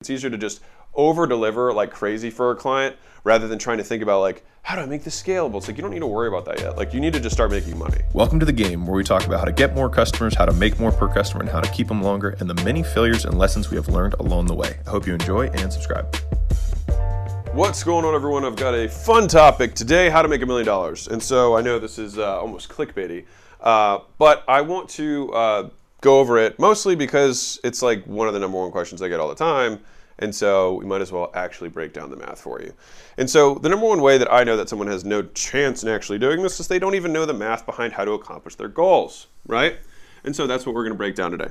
[0.00, 0.62] It's easier to just
[0.94, 4.74] over deliver like crazy for a client rather than trying to think about like how
[4.74, 5.58] do I make this scalable?
[5.58, 6.78] It's like you don't need to worry about that yet.
[6.78, 7.98] Like you need to just start making money.
[8.14, 10.54] Welcome to the game where we talk about how to get more customers, how to
[10.54, 13.36] make more per customer, and how to keep them longer, and the many failures and
[13.36, 14.78] lessons we have learned along the way.
[14.86, 16.16] I hope you enjoy and subscribe.
[17.52, 18.46] What's going on, everyone?
[18.46, 21.08] I've got a fun topic today: how to make a million dollars.
[21.08, 23.26] And so I know this is uh, almost clickbaity,
[23.60, 25.68] uh, but I want to uh,
[26.00, 29.20] go over it mostly because it's like one of the number one questions I get
[29.20, 29.80] all the time.
[30.20, 32.74] And so we might as well actually break down the math for you.
[33.16, 35.88] And so the number one way that I know that someone has no chance in
[35.88, 38.68] actually doing this is they don't even know the math behind how to accomplish their
[38.68, 39.78] goals, right?
[40.24, 41.48] And so that's what we're to break down today.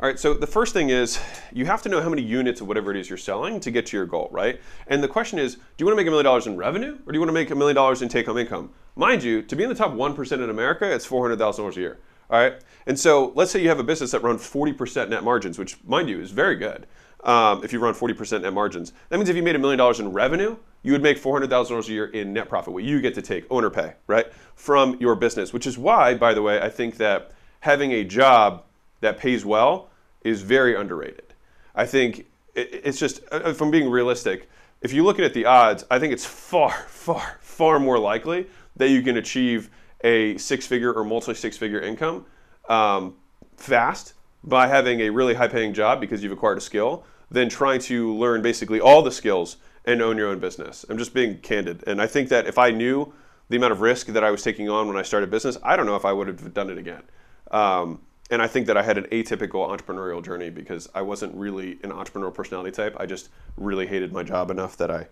[0.00, 1.20] All right, so the first thing is
[1.52, 3.86] you have to know how many units of whatever it is you're selling to get
[3.86, 4.60] to your goal, right?
[4.88, 7.12] And the question is, do you want to make a million dollars in revenue or
[7.12, 8.70] do you want to make a million dollars in take home income?
[8.96, 11.98] Mind you, to be in the top 1% in America, it's $400,000 a year.
[12.32, 12.54] All right.
[12.86, 16.08] And so let's say you have a business that runs 40% net margins, which, mind
[16.08, 16.86] you, is very good.
[17.24, 20.00] Um, if you run 40% net margins, that means if you made a million dollars
[20.00, 23.22] in revenue, you would make $400,000 a year in net profit, what you get to
[23.22, 25.52] take, owner pay, right, from your business.
[25.52, 28.64] Which is why, by the way, I think that having a job
[29.02, 29.90] that pays well
[30.24, 31.34] is very underrated.
[31.74, 34.48] I think it's just, uh, if I'm being realistic,
[34.80, 38.88] if you look at the odds, I think it's far, far, far more likely that
[38.88, 39.70] you can achieve
[40.02, 42.26] a six figure or multi six figure income
[42.68, 43.14] um,
[43.56, 47.80] fast by having a really high paying job because you've acquired a skill than trying
[47.80, 50.84] to learn basically all the skills and own your own business.
[50.88, 51.82] I'm just being candid.
[51.86, 53.12] And I think that if I knew
[53.48, 55.86] the amount of risk that I was taking on when I started business, I don't
[55.86, 57.02] know if I would have done it again.
[57.50, 58.00] Um,
[58.30, 61.90] and I think that I had an atypical entrepreneurial journey because I wasn't really an
[61.90, 62.96] entrepreneurial personality type.
[62.98, 65.08] I just really hated my job enough that I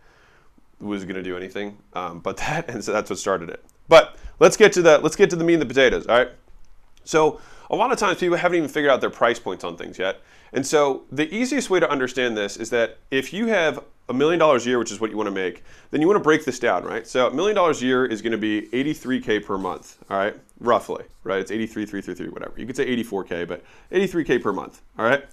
[0.81, 3.65] was going to do anything um, but that, and so that's what started it.
[3.91, 6.07] But let's get to the let's get to the meat and the potatoes.
[6.07, 6.31] All right.
[7.05, 9.99] So a lot of times people haven't even figured out their price points on things
[9.99, 10.21] yet.
[10.53, 14.39] And so the easiest way to understand this is that if you have a million
[14.39, 16.45] dollars a year, which is what you want to make, then you want to break
[16.45, 17.07] this down, right?
[17.07, 20.37] So a million dollars a year is going to be 83k per month, all right?
[20.59, 21.41] Roughly, right?
[21.41, 22.55] It's 83,333, whatever.
[22.59, 23.63] You could say 84k, but
[23.93, 25.25] 83k per month, all right?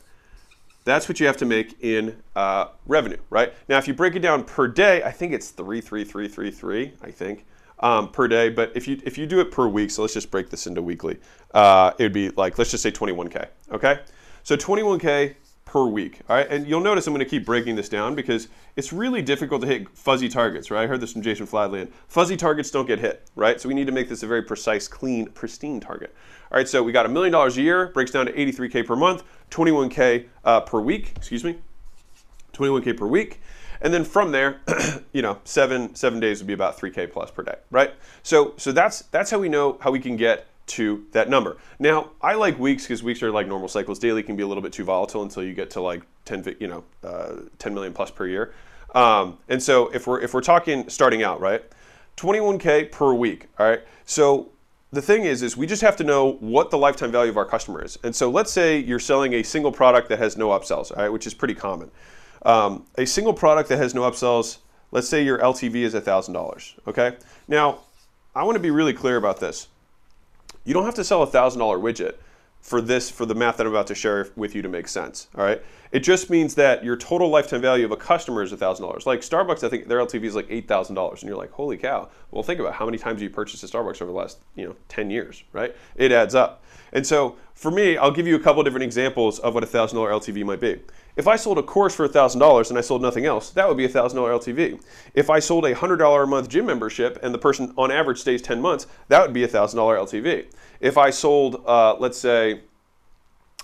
[0.87, 3.53] That's what you have to make in uh, revenue, right?
[3.67, 7.45] Now, if you break it down per day, I think it's 33333, I think
[7.79, 8.47] um, per day.
[8.47, 10.81] But if you if you do it per week, so let's just break this into
[10.81, 11.17] weekly,
[11.53, 13.49] uh, it would be like let's just say 21k.
[13.73, 13.99] Okay,
[14.43, 15.35] so 21k
[15.67, 16.21] per week.
[16.29, 18.47] All right, and you'll notice I'm going to keep breaking this down because
[18.77, 20.71] it's really difficult to hit fuzzy targets.
[20.71, 21.91] Right, I heard this from Jason Fladlien.
[22.07, 23.29] Fuzzy targets don't get hit.
[23.35, 26.15] Right, so we need to make this a very precise, clean, pristine target.
[26.51, 28.95] All right, so we got a million dollars a year, breaks down to 83k per
[28.95, 31.11] month, 21k uh, per week.
[31.17, 31.57] Excuse me,
[32.53, 33.41] 21k per week.
[33.81, 34.61] And then from there,
[35.11, 37.93] you know, seven seven days would be about 3k plus per day, right?
[38.23, 41.57] So so that's that's how we know how we can get to that number.
[41.79, 43.99] Now, I like weeks because weeks are like normal cycles.
[43.99, 46.67] Daily can be a little bit too volatile until you get to like 10, you
[46.67, 48.53] know, uh, 10 million plus per year.
[48.93, 51.63] Um, and so if we're if we're talking starting out, right,
[52.17, 53.47] 21k per week.
[53.59, 53.81] All right.
[54.05, 54.51] So
[54.91, 57.45] the thing is, is we just have to know what the lifetime value of our
[57.45, 57.97] customer is.
[58.03, 61.09] And so let's say you're selling a single product that has no upsells, all right,
[61.09, 61.91] which is pretty common.
[62.43, 64.59] Um, a single product that has no upsells,
[64.91, 67.17] let's say your LTV is $1,000, okay?
[67.47, 67.81] Now,
[68.33, 69.67] I want to be really clear about this.
[70.67, 72.15] You don't have to sell a $1,000 widget
[72.59, 75.29] for this, for the math that I'm about to share with you to make sense,
[75.37, 75.63] all right?
[75.93, 79.05] It just means that your total lifetime value of a customer is $1,000.
[79.05, 81.11] Like Starbucks, I think their LTV is like $8,000.
[81.13, 82.09] And you're like, holy cow.
[82.31, 84.75] Well, think about how many times you purchased a Starbucks over the last, you know,
[84.89, 85.73] 10 years, right?
[85.95, 86.65] It adds up.
[86.91, 89.93] And so for me, I'll give you a couple different examples of what a $1,000
[89.93, 90.81] LTV might be.
[91.17, 93.85] If I sold a course for $1,000 and I sold nothing else, that would be
[93.85, 94.79] a $1,000 LTV.
[95.15, 98.39] If I sold a $100 a month gym membership and the person on average stays
[98.43, 100.45] 10 months, that would be a $1,000 LTV.
[100.79, 102.61] If I sold, uh, let's say,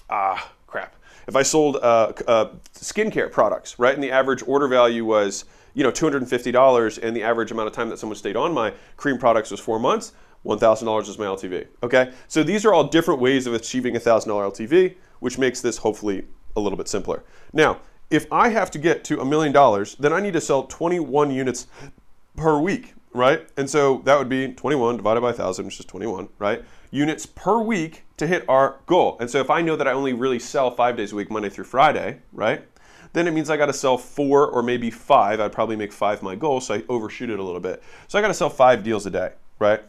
[0.09, 0.96] ah, crap.
[1.28, 5.84] If I sold uh, uh, skincare products, right, and the average order value was, you
[5.84, 9.52] know, $250 and the average amount of time that someone stayed on my cream products
[9.52, 11.68] was four months, $1,000 is my LTV.
[11.84, 15.78] Okay, so these are all different ways of achieving a $1,000 LTV, which makes this
[15.78, 16.25] hopefully
[16.56, 17.24] a little bit simpler.
[17.52, 20.64] Now, if I have to get to a million dollars, then I need to sell
[20.64, 21.67] 21 units
[22.35, 23.47] per week, right?
[23.58, 26.64] And so that would be 21 divided by 1,000, which is 21, right?
[26.91, 29.17] Units per week to hit our goal.
[29.20, 31.50] And so if I know that I only really sell five days a week, Monday
[31.50, 32.64] through Friday, right?
[33.14, 35.40] Then it means I got to sell four or maybe five.
[35.40, 37.82] I'd probably make five my goal, so I overshoot it a little bit.
[38.08, 39.82] So I got to sell five deals a day, right?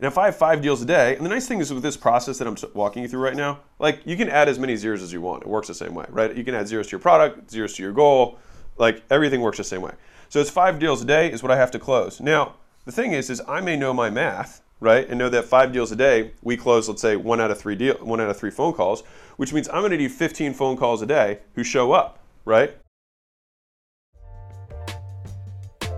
[0.00, 1.94] And if I have five deals a day, and the nice thing is with this
[1.94, 5.02] process that I'm walking you through right now, like you can add as many zeros
[5.02, 5.42] as you want.
[5.42, 6.34] It works the same way, right?
[6.34, 8.38] You can add zeros to your product, zeros to your goal,
[8.78, 9.92] like everything works the same way.
[10.30, 12.18] So it's five deals a day is what I have to close.
[12.18, 12.54] Now,
[12.86, 15.92] the thing is, is I may know my math, right, and know that five deals
[15.92, 18.50] a day, we close, let's say, one out of three deal, one out of three
[18.50, 19.02] phone calls,
[19.36, 22.74] which means I'm going to need 15 phone calls a day who show up, right?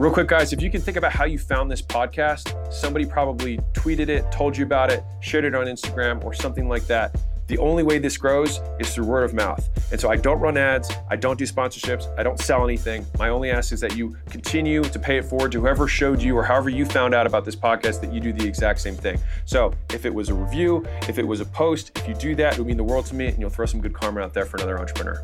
[0.03, 3.59] Real quick, guys, if you can think about how you found this podcast, somebody probably
[3.73, 7.17] tweeted it, told you about it, shared it on Instagram, or something like that.
[7.47, 9.65] The only way this grows is through word of mouth.
[9.93, 13.07] And so I don't run ads, I don't do sponsorships, I don't sell anything.
[13.17, 16.37] My only ask is that you continue to pay it forward to whoever showed you
[16.37, 19.21] or however you found out about this podcast that you do the exact same thing.
[19.45, 22.55] So if it was a review, if it was a post, if you do that,
[22.55, 24.47] it would mean the world to me and you'll throw some good karma out there
[24.47, 25.23] for another entrepreneur.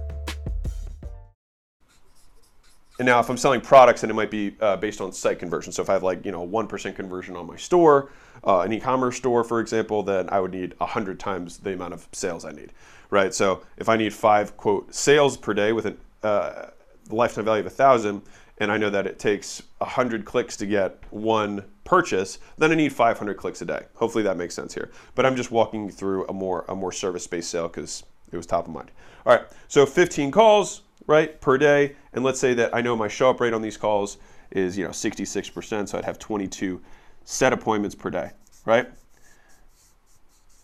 [2.99, 5.73] And now, if I'm selling products, then it might be uh, based on site conversion.
[5.73, 8.11] So if I have like you know one percent conversion on my store,
[8.45, 12.09] uh, an e-commerce store, for example, then I would need hundred times the amount of
[12.13, 12.73] sales I need,
[13.11, 13.33] right?
[13.33, 15.97] So if I need five quote sales per day with a
[16.27, 16.71] uh,
[17.11, 18.23] lifetime value of a thousand,
[18.59, 22.93] and I know that it takes hundred clicks to get one purchase, then I need
[22.93, 23.87] 500 clicks a day.
[23.95, 24.91] Hopefully that makes sense here.
[25.15, 28.67] But I'm just walking through a more a more service-based sale because it was top
[28.67, 28.91] of mind.
[29.25, 31.97] All right, so 15 calls, right, per day.
[32.13, 34.19] And let's say that I know my show up rate on these calls
[34.53, 35.89] is, you know, 66%.
[35.89, 36.81] So I'd have 22
[37.25, 38.31] set appointments per day,
[38.65, 38.87] right?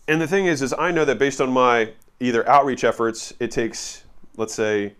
[0.07, 3.51] And the thing is, is I know that based on my either outreach efforts, it
[3.51, 4.03] takes,
[4.37, 4.93] let's say,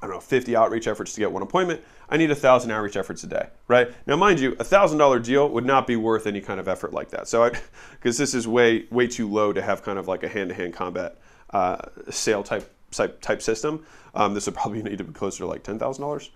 [0.00, 1.82] I don't know, 50 outreach efforts to get one appointment.
[2.08, 3.90] I need a thousand outreach efforts a day, right?
[4.06, 6.92] Now, mind you, a thousand dollar deal would not be worth any kind of effort
[6.92, 7.28] like that.
[7.28, 7.50] So,
[7.92, 10.54] because this is way way too low to have kind of like a hand to
[10.54, 11.18] hand combat
[11.50, 11.78] uh,
[12.10, 13.84] sale type type, system,
[14.14, 16.30] um, this would probably need to be closer to like ten thousand um, dollars.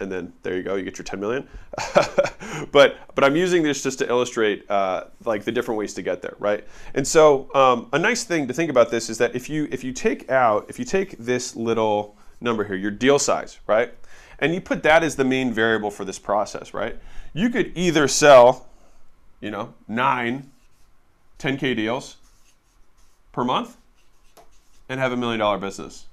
[0.00, 1.48] and then there you go, you get your 10 million.
[2.72, 6.22] but but I'm using this just to illustrate uh, like the different ways to get
[6.22, 6.64] there, right?
[6.94, 9.84] And so um, a nice thing to think about this is that if you if
[9.84, 13.92] you take out if you take this little number here, your deal size, right,
[14.38, 16.96] and you put that as the main variable for this process, right?
[17.32, 18.68] You could either sell,
[19.40, 20.50] you know, nine
[21.38, 22.16] 10k deals
[23.32, 23.76] per month,
[24.88, 26.06] and have a million dollar business.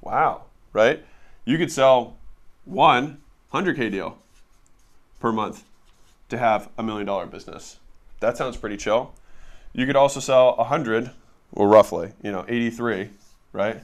[0.00, 0.42] Wow,
[0.72, 1.04] right?
[1.44, 2.16] You could sell
[2.64, 3.18] one
[3.52, 4.18] 100K deal
[5.20, 5.64] per month
[6.28, 7.78] to have a million dollar business.
[8.20, 9.14] That sounds pretty chill.
[9.72, 11.10] You could also sell 100,
[11.52, 13.10] well, roughly, you know, 83,
[13.52, 13.82] right?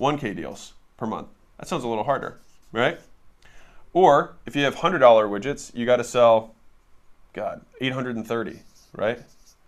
[0.00, 1.28] 1K deals per month.
[1.58, 2.38] That sounds a little harder,
[2.72, 2.98] right?
[3.92, 6.54] Or if you have $100 widgets, you got to sell,
[7.32, 8.60] God, 830,
[8.94, 9.20] right?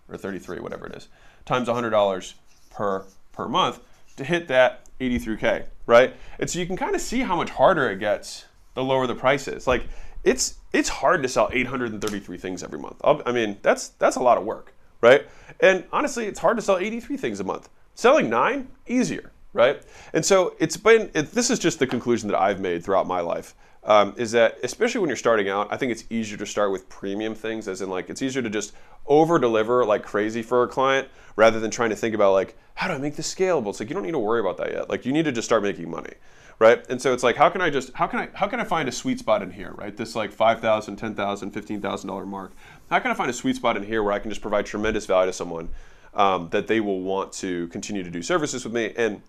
[0.08, 1.08] Or 33, whatever it is,
[1.44, 2.34] times $100
[2.70, 3.04] per
[3.38, 3.78] per month
[4.16, 6.14] to hit that 83k, right?
[6.40, 8.44] And so you can kind of see how much harder it gets
[8.74, 9.66] the lower the price is.
[9.66, 9.84] Like
[10.24, 12.96] it's it's hard to sell 833 things every month.
[13.04, 15.26] I mean, that's that's a lot of work, right?
[15.60, 17.68] And honestly, it's hard to sell 83 things a month.
[17.94, 19.82] Selling 9 easier, right?
[20.12, 23.20] And so it's been it, this is just the conclusion that I've made throughout my
[23.20, 23.54] life
[23.84, 26.88] um, is that especially when you're starting out, I think it's easier to start with
[26.88, 28.72] premium things, as in like it's easier to just
[29.06, 32.88] over deliver like crazy for a client rather than trying to think about like how
[32.88, 33.68] do I make this scalable.
[33.68, 34.88] It's like you don't need to worry about that yet.
[34.88, 36.12] Like you need to just start making money,
[36.58, 36.84] right?
[36.90, 38.88] And so it's like how can I just how can I how can I find
[38.88, 39.96] a sweet spot in here, right?
[39.96, 42.52] This like five thousand, ten thousand, fifteen thousand dollar mark.
[42.90, 45.06] How can I find a sweet spot in here where I can just provide tremendous
[45.06, 45.68] value to someone
[46.14, 49.22] um, that they will want to continue to do services with me and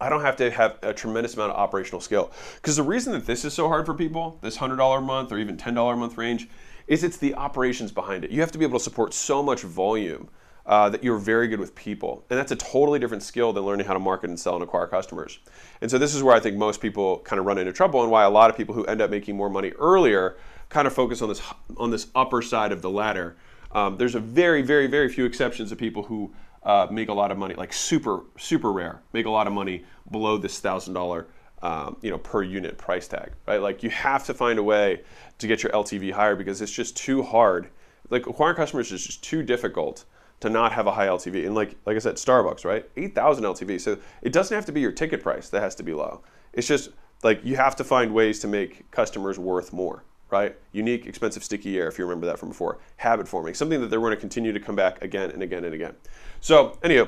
[0.00, 2.32] I don't have to have a tremendous amount of operational skill.
[2.56, 5.38] Because the reason that this is so hard for people, this $100 a month or
[5.38, 6.48] even $10 a month range,
[6.86, 8.30] is it's the operations behind it.
[8.30, 10.28] You have to be able to support so much volume
[10.66, 12.24] uh, that you're very good with people.
[12.30, 14.86] And that's a totally different skill than learning how to market and sell and acquire
[14.86, 15.38] customers.
[15.80, 18.10] And so this is where I think most people kind of run into trouble and
[18.10, 20.36] why a lot of people who end up making more money earlier
[20.68, 21.42] kind of focus on this
[21.76, 23.36] on this upper side of the ladder.
[23.72, 27.30] Um, there's a very, very, very few exceptions of people who uh, make a lot
[27.30, 31.26] of money, like super, super rare, make a lot of money below this thousand dollar,
[31.62, 33.60] um, you know, per unit price tag, right?
[33.60, 35.02] Like you have to find a way
[35.38, 37.70] to get your LTV higher because it's just too hard.
[38.10, 40.04] Like acquiring customers is just too difficult
[40.40, 41.46] to not have a high LTV.
[41.46, 42.88] And like, like I said, Starbucks, right?
[42.96, 43.80] 8,000 LTV.
[43.80, 46.22] So it doesn't have to be your ticket price that has to be low.
[46.52, 46.90] It's just
[47.22, 50.56] like you have to find ways to make customers worth more right?
[50.72, 52.78] Unique, expensive, sticky air, if you remember that from before.
[52.96, 55.74] Habit forming, something that they're going to continue to come back again and again and
[55.74, 55.94] again.
[56.40, 57.06] So, anyhow,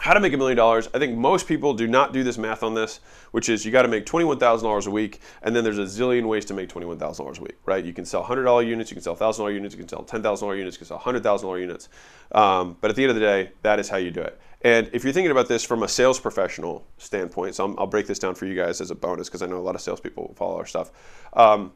[0.00, 0.88] how to make a million dollars.
[0.94, 3.00] I think most people do not do this math on this,
[3.32, 6.44] which is you got to make $21,000 a week, and then there's a zillion ways
[6.46, 7.84] to make $21,000 a week, right?
[7.84, 10.76] You can sell $100 units, you can sell $1,000 units, you can sell $10,000 units,
[10.76, 11.88] you can sell $100,000 units.
[12.32, 14.40] Um, but at the end of the day, that is how you do it.
[14.62, 18.06] And if you're thinking about this from a sales professional standpoint, so i will break
[18.06, 20.34] this down for you guys as a bonus because I know a lot of salespeople
[20.36, 20.90] follow our stuff.
[21.32, 21.72] Um,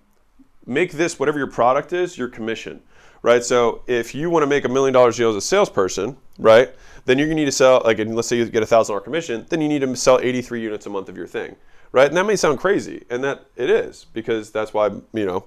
[0.66, 2.80] make this whatever your product is your commission
[3.22, 3.42] right?
[3.42, 6.70] So if you want to make a million dollars deal as a salesperson right
[7.06, 9.02] then you're going to need to sell like let's say you get a thousand dollar
[9.02, 11.56] commission then you need to sell 83 units a month of your thing
[11.92, 12.08] right?
[12.08, 15.46] And that may sound crazy and that it is because that's why you know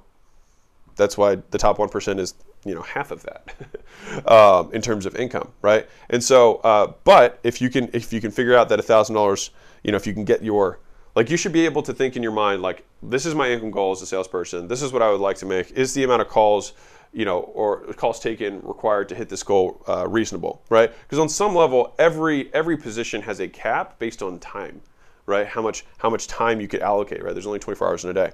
[0.95, 2.33] that's why the top 1% is
[2.65, 5.87] you know half of that um, in terms of income right?
[6.09, 9.15] And so uh, but if you can if you can figure out that a thousand
[9.15, 9.51] dollars
[9.83, 10.79] you know, if you can get your
[11.17, 13.71] like you should be able to think in your mind like this is my income
[13.71, 14.67] goal as a salesperson.
[14.67, 15.71] This is what I would like to make.
[15.71, 16.73] Is the amount of calls
[17.11, 20.91] you know, or calls taken required to hit this goal uh, reasonable, right?
[21.03, 24.79] Because on some level, every every position has a cap based on time,
[25.25, 25.47] right?
[25.47, 27.33] How much how much time you could allocate, right?
[27.33, 28.31] There's only 24 hours in a day,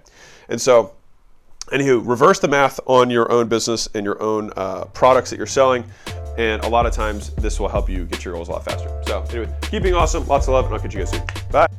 [0.49, 0.91] and so,
[1.71, 5.45] anywho, reverse the math on your own business and your own uh, products that you're
[5.45, 5.85] selling,
[6.37, 8.89] and a lot of times this will help you get your goals a lot faster.
[9.07, 11.23] So, anyway, keep being awesome, lots of love, and I'll catch you guys soon.
[11.51, 11.72] Bye.